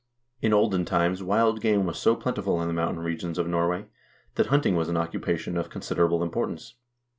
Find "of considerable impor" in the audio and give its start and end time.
5.57-6.47